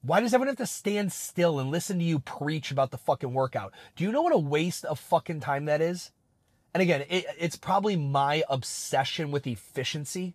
Why 0.03 0.21
does 0.21 0.33
everyone 0.33 0.49
have 0.49 0.57
to 0.59 0.67
stand 0.67 1.13
still 1.13 1.59
and 1.59 1.71
listen 1.71 1.99
to 1.99 2.05
you 2.05 2.21
preach 2.21 2.71
about 2.71 2.91
the 2.91 2.97
fucking 2.99 3.35
workout? 3.35 3.75
Do 3.97 4.05
you 4.05 4.13
know 4.13 4.23
what 4.23 4.35
a 4.35 4.39
waste 4.39 4.85
of 4.87 4.99
fucking 4.99 5.41
time 5.41 5.67
that 5.67 5.83
is? 5.83 6.11
And 6.73 6.83
again, 6.83 7.05
it, 7.11 7.27
it's 7.39 7.57
probably 7.57 7.97
my 7.97 8.43
obsession 8.49 9.31
with 9.31 9.47
efficiency 9.47 10.35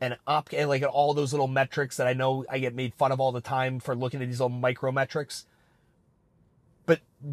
and 0.00 0.16
op 0.26 0.48
and 0.52 0.68
like 0.68 0.82
all 0.82 1.12
those 1.12 1.32
little 1.32 1.48
metrics 1.48 1.98
that 1.98 2.06
I 2.06 2.14
know 2.14 2.46
I 2.48 2.58
get 2.58 2.74
made 2.74 2.94
fun 2.94 3.12
of 3.12 3.20
all 3.20 3.32
the 3.32 3.42
time 3.42 3.80
for 3.80 3.94
looking 3.94 4.22
at 4.22 4.28
these 4.28 4.40
little 4.40 4.48
micro 4.48 4.90
metrics. 4.92 5.44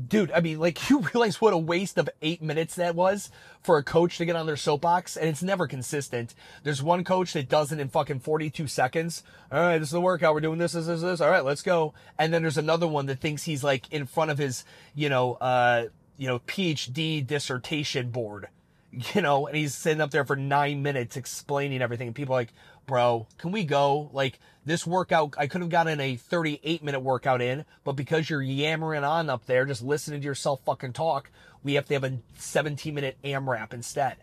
Dude, 0.07 0.31
I 0.31 0.41
mean, 0.41 0.59
like 0.59 0.89
you 0.89 0.99
realize 0.99 1.39
what 1.39 1.53
a 1.53 1.57
waste 1.57 1.97
of 1.97 2.09
eight 2.21 2.41
minutes 2.41 2.75
that 2.75 2.95
was 2.95 3.31
for 3.61 3.77
a 3.77 3.83
coach 3.83 4.17
to 4.17 4.25
get 4.25 4.35
on 4.35 4.45
their 4.45 4.57
soapbox 4.57 5.15
and 5.15 5.29
it's 5.29 5.43
never 5.43 5.67
consistent. 5.67 6.35
There's 6.63 6.83
one 6.83 7.03
coach 7.03 7.33
that 7.33 7.49
does 7.49 7.71
it 7.71 7.79
in 7.79 7.89
fucking 7.89 8.19
42 8.19 8.67
seconds. 8.67 9.23
All 9.51 9.59
right, 9.59 9.77
this 9.77 9.89
is 9.89 9.93
the 9.93 10.01
workout. 10.01 10.33
We're 10.33 10.41
doing 10.41 10.59
this, 10.59 10.73
this, 10.73 10.87
this, 10.87 11.01
this. 11.01 11.21
All 11.21 11.29
right, 11.29 11.45
let's 11.45 11.61
go. 11.61 11.93
And 12.19 12.33
then 12.33 12.41
there's 12.41 12.57
another 12.57 12.87
one 12.87 13.05
that 13.05 13.19
thinks 13.19 13.43
he's 13.43 13.63
like 13.63 13.91
in 13.91 14.05
front 14.05 14.31
of 14.31 14.37
his, 14.37 14.65
you 14.93 15.09
know, 15.09 15.35
uh, 15.35 15.85
you 16.17 16.27
know, 16.27 16.39
PhD 16.39 17.25
dissertation 17.25 18.09
board 18.09 18.49
you 19.13 19.21
know, 19.21 19.47
and 19.47 19.55
he's 19.55 19.75
sitting 19.75 20.01
up 20.01 20.11
there 20.11 20.25
for 20.25 20.35
nine 20.35 20.81
minutes 20.81 21.17
explaining 21.17 21.81
everything. 21.81 22.07
And 22.07 22.15
people 22.15 22.35
are 22.35 22.39
like, 22.39 22.53
bro, 22.85 23.27
can 23.37 23.51
we 23.51 23.63
go? 23.63 24.09
Like 24.13 24.39
this 24.65 24.87
workout, 24.87 25.35
I 25.37 25.47
could 25.47 25.61
have 25.61 25.69
gotten 25.69 25.99
a 25.99 26.15
38 26.15 26.83
minute 26.83 26.99
workout 27.01 27.41
in, 27.41 27.65
but 27.83 27.93
because 27.93 28.29
you're 28.29 28.41
yammering 28.41 29.03
on 29.03 29.29
up 29.29 29.45
there, 29.45 29.65
just 29.65 29.83
listening 29.83 30.21
to 30.21 30.25
yourself 30.25 30.61
fucking 30.65 30.93
talk, 30.93 31.29
we 31.63 31.73
have 31.73 31.85
to 31.85 31.93
have 31.93 32.03
a 32.03 32.17
17 32.37 32.93
minute 32.93 33.17
AMRAP 33.23 33.73
instead. 33.73 34.17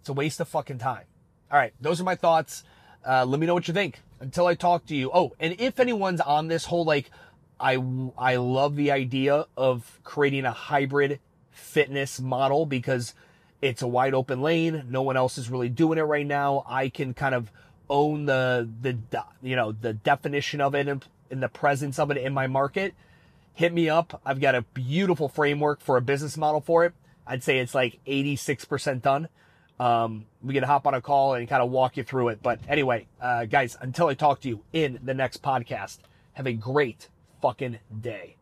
It's 0.00 0.08
a 0.08 0.12
waste 0.12 0.40
of 0.40 0.48
fucking 0.48 0.78
time. 0.78 1.04
All 1.50 1.58
right, 1.58 1.74
those 1.80 2.00
are 2.00 2.04
my 2.04 2.16
thoughts. 2.16 2.64
Uh, 3.06 3.24
let 3.24 3.38
me 3.38 3.46
know 3.46 3.54
what 3.54 3.68
you 3.68 3.74
think 3.74 4.00
until 4.20 4.46
I 4.46 4.54
talk 4.54 4.86
to 4.86 4.96
you. 4.96 5.10
Oh, 5.12 5.32
and 5.38 5.54
if 5.60 5.78
anyone's 5.78 6.20
on 6.20 6.48
this 6.48 6.64
whole 6.64 6.84
like, 6.84 7.10
I 7.60 7.82
I 8.18 8.36
love 8.36 8.74
the 8.74 8.90
idea 8.90 9.46
of 9.56 10.00
creating 10.02 10.44
a 10.44 10.52
hybrid 10.52 11.20
fitness 11.50 12.20
model 12.20 12.66
because 12.66 13.14
it's 13.62 13.80
a 13.80 13.86
wide 13.86 14.12
open 14.12 14.42
lane. 14.42 14.84
No 14.90 15.02
one 15.02 15.16
else 15.16 15.38
is 15.38 15.48
really 15.48 15.68
doing 15.68 15.98
it 15.98 16.02
right 16.02 16.26
now. 16.26 16.64
I 16.68 16.88
can 16.88 17.14
kind 17.14 17.34
of 17.34 17.50
own 17.88 18.26
the 18.26 18.68
the 18.80 18.98
you 19.40 19.56
know 19.56 19.72
the 19.72 19.92
definition 19.92 20.60
of 20.60 20.74
it 20.74 20.88
and, 20.88 21.04
and 21.30 21.42
the 21.42 21.48
presence 21.48 21.98
of 21.98 22.10
it 22.10 22.18
in 22.18 22.34
my 22.34 22.48
market. 22.48 22.94
Hit 23.54 23.72
me 23.72 23.88
up. 23.88 24.20
I've 24.26 24.40
got 24.40 24.54
a 24.54 24.62
beautiful 24.62 25.28
framework 25.28 25.80
for 25.80 25.96
a 25.96 26.02
business 26.02 26.36
model 26.36 26.60
for 26.60 26.84
it. 26.84 26.94
I'd 27.26 27.44
say 27.44 27.58
it's 27.58 27.74
like 27.74 28.00
86% 28.06 29.02
done. 29.02 29.28
Um, 29.78 30.24
we 30.42 30.54
can 30.54 30.62
hop 30.62 30.86
on 30.86 30.94
a 30.94 31.02
call 31.02 31.34
and 31.34 31.46
kind 31.46 31.62
of 31.62 31.70
walk 31.70 31.98
you 31.98 32.02
through 32.02 32.28
it. 32.28 32.42
But 32.42 32.60
anyway, 32.66 33.06
uh, 33.20 33.44
guys, 33.44 33.76
until 33.80 34.08
I 34.08 34.14
talk 34.14 34.40
to 34.40 34.48
you 34.48 34.62
in 34.72 34.98
the 35.04 35.12
next 35.12 35.42
podcast, 35.42 35.98
have 36.32 36.46
a 36.46 36.54
great 36.54 37.08
fucking 37.42 37.78
day. 38.00 38.36